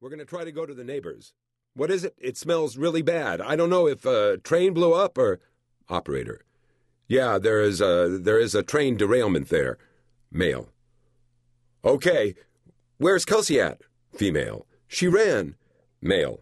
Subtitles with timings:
[0.00, 1.32] We're going to try to go to the neighbors.
[1.74, 2.14] What is it?
[2.18, 3.40] It smells really bad.
[3.40, 5.40] I don't know if a train blew up or.
[5.88, 6.42] Operator.
[7.06, 9.78] Yeah, there is a there is a train derailment there.
[10.30, 10.68] Male.
[11.84, 12.34] Okay.
[12.98, 13.80] Where's Kelsey at?
[14.14, 14.66] Female.
[14.86, 15.54] She ran.
[16.02, 16.40] Male.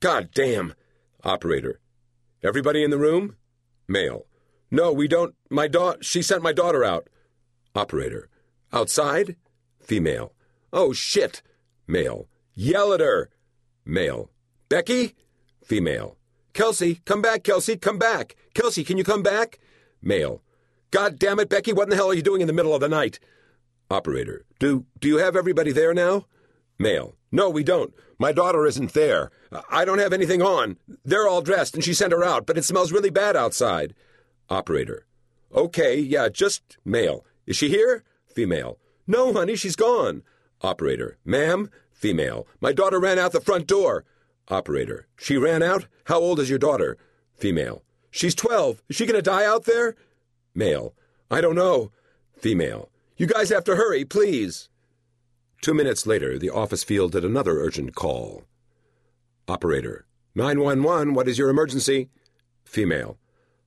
[0.00, 0.74] God damn.
[1.22, 1.78] Operator.
[2.42, 3.36] Everybody in the room?
[3.86, 4.26] Male.
[4.70, 5.34] No, we don't.
[5.48, 6.02] My daughter.
[6.02, 7.08] She sent my daughter out.
[7.74, 8.28] Operator.
[8.72, 9.36] Outside?
[9.80, 10.32] Female.
[10.72, 11.42] Oh, shit.
[11.86, 12.26] Male.
[12.60, 13.30] Yell at her.
[13.86, 14.30] Male.
[14.68, 15.14] Becky?
[15.64, 16.18] Female.
[16.52, 18.36] Kelsey, come back, Kelsey, come back.
[18.52, 19.58] Kelsey, can you come back?
[20.02, 20.42] Male.
[20.90, 22.82] God damn it, Becky, what in the hell are you doing in the middle of
[22.82, 23.18] the night?
[23.90, 24.44] Operator.
[24.58, 26.26] Do do you have everybody there now?
[26.78, 27.14] Male.
[27.32, 27.94] No, we don't.
[28.18, 29.30] My daughter isn't there.
[29.70, 30.76] I don't have anything on.
[31.02, 33.94] They're all dressed and she sent her out, but it smells really bad outside.
[34.50, 35.06] Operator.
[35.54, 37.24] Okay, yeah, just male.
[37.46, 38.04] Is she here?
[38.26, 38.76] Female.
[39.06, 40.24] No, honey, she's gone.
[40.62, 41.18] Operator.
[41.24, 41.70] Ma'am?
[41.92, 42.46] Female.
[42.60, 44.04] My daughter ran out the front door.
[44.48, 45.06] Operator.
[45.16, 45.86] She ran out?
[46.04, 46.98] How old is your daughter?
[47.34, 47.82] Female.
[48.10, 48.82] She's 12.
[48.88, 49.94] Is she going to die out there?
[50.54, 50.94] Male.
[51.30, 51.92] I don't know.
[52.38, 52.90] Female.
[53.16, 54.68] You guys have to hurry, please.
[55.62, 58.44] Two minutes later, the office fielded another urgent call.
[59.46, 60.06] Operator.
[60.34, 62.08] 911, what is your emergency?
[62.64, 63.18] Female.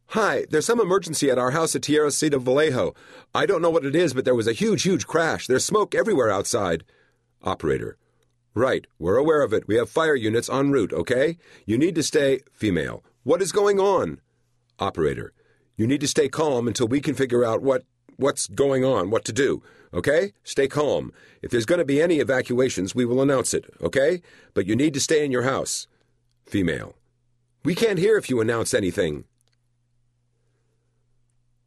[0.07, 2.93] Hi, there's some emergency at our house at Tierra Cita Vallejo.
[3.33, 5.47] I don't know what it is, but there was a huge, huge crash.
[5.47, 6.83] There's smoke everywhere outside.
[7.41, 7.97] Operator.
[8.53, 9.67] Right, we're aware of it.
[9.67, 11.37] We have fire units en route, okay?
[11.65, 12.41] You need to stay.
[12.51, 13.03] Female.
[13.23, 14.21] What is going on?
[14.77, 15.33] Operator.
[15.75, 17.83] You need to stay calm until we can figure out what
[18.17, 19.63] what's going on, what to do.
[19.91, 20.33] Okay?
[20.43, 21.11] Stay calm.
[21.41, 24.21] If there's going to be any evacuations, we will announce it, okay?
[24.53, 25.87] But you need to stay in your house.
[26.45, 26.95] Female.
[27.63, 29.25] We can't hear if you announce anything.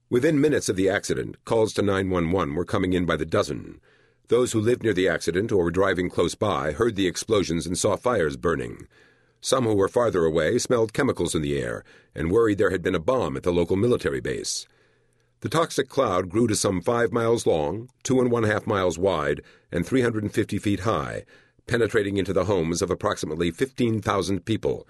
[0.08, 3.80] Within minutes of the accident, calls to 911 were coming in by the dozen.
[4.28, 7.76] Those who lived near the accident or were driving close by heard the explosions and
[7.76, 8.86] saw fires burning.
[9.40, 11.82] Some who were farther away smelled chemicals in the air
[12.14, 14.68] and worried there had been a bomb at the local military base.
[15.40, 19.42] The toxic cloud grew to some five miles long, two and one half miles wide,
[19.72, 21.24] and 350 feet high,
[21.66, 24.86] penetrating into the homes of approximately 15,000 people,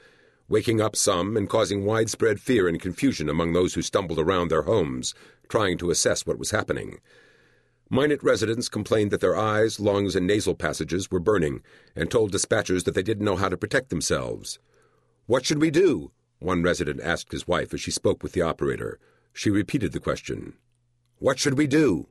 [0.48, 4.62] waking up some and causing widespread fear and confusion among those who stumbled around their
[4.62, 5.14] homes,
[5.48, 6.98] trying to assess what was happening.
[7.88, 11.62] Minot residents complained that their eyes, lungs, and nasal passages were burning
[11.94, 14.58] and told dispatchers that they didn't know how to protect themselves.
[15.26, 16.10] What should we do?
[16.38, 18.98] One resident asked his wife as she spoke with the operator.
[19.32, 20.54] She repeated the question.
[21.18, 22.08] What should we do?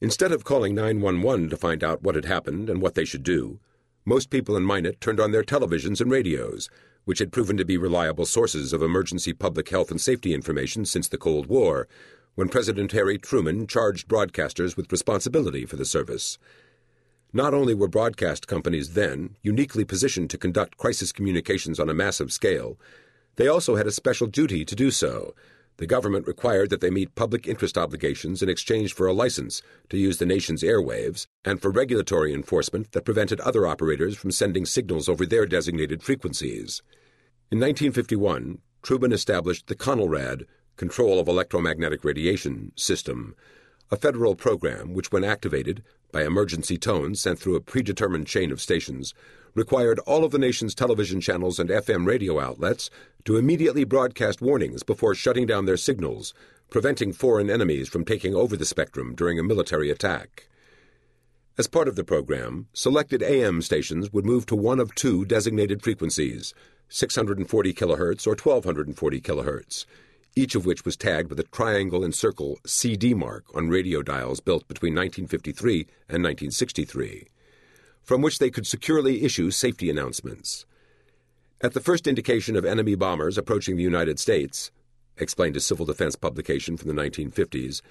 [0.00, 3.60] Instead of calling 911 to find out what had happened and what they should do,
[4.04, 6.68] most people in Minot turned on their televisions and radios,
[7.04, 11.08] which had proven to be reliable sources of emergency public health and safety information since
[11.08, 11.86] the Cold War,
[12.34, 16.38] when President Harry Truman charged broadcasters with responsibility for the service.
[17.32, 22.32] Not only were broadcast companies then uniquely positioned to conduct crisis communications on a massive
[22.32, 22.78] scale,
[23.36, 25.34] they also had a special duty to do so.
[25.82, 29.98] The government required that they meet public interest obligations in exchange for a license to
[29.98, 35.08] use the nation's airwaves and for regulatory enforcement that prevented other operators from sending signals
[35.08, 36.82] over their designated frequencies.
[37.50, 43.34] In 1951, Truman established the CONELRAD, Control of Electromagnetic Radiation System,
[43.90, 45.82] a federal program which, when activated
[46.12, 49.14] by emergency tones sent through a predetermined chain of stations,
[49.54, 52.90] required all of the nation's television channels and FM radio outlets
[53.24, 56.34] to immediately broadcast warnings before shutting down their signals,
[56.70, 60.48] preventing foreign enemies from taking over the spectrum during a military attack.
[61.58, 65.82] As part of the program, selected AM stations would move to one of two designated
[65.82, 66.54] frequencies
[66.88, 69.86] 640 kHz or 1240 kHz
[70.34, 74.40] each of which was tagged with a triangle and circle CD mark on radio dials
[74.40, 77.28] built between 1953 and 1963,
[78.02, 80.66] from which they could securely issue safety announcements.
[81.60, 84.70] At the first indication of enemy bombers approaching the United States,
[85.16, 87.82] explained a civil defense publication from the 1950s,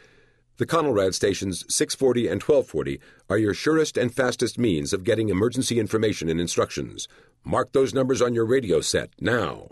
[0.58, 5.80] the Conelrad stations 640 and 1240 are your surest and fastest means of getting emergency
[5.80, 7.08] information and instructions.
[7.44, 9.70] Mark those numbers on your radio set now.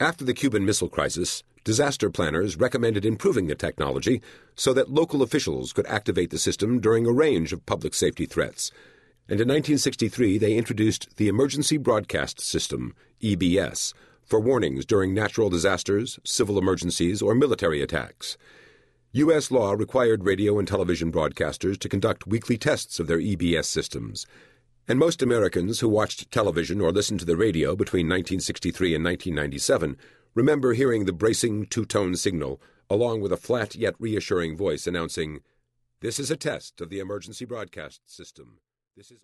[0.00, 4.20] After the Cuban Missile Crisis, disaster planners recommended improving the technology
[4.56, 8.72] so that local officials could activate the system during a range of public safety threats.
[9.30, 13.92] And in 1963, they introduced the Emergency Broadcast System, EBS,
[14.24, 18.38] for warnings during natural disasters, civil emergencies, or military attacks.
[19.12, 19.50] U.S.
[19.50, 24.26] law required radio and television broadcasters to conduct weekly tests of their EBS systems.
[24.86, 29.98] And most Americans who watched television or listened to the radio between 1963 and 1997
[30.34, 35.40] remember hearing the bracing two tone signal, along with a flat yet reassuring voice announcing,
[36.00, 38.60] This is a test of the emergency broadcast system.
[38.96, 39.16] This is.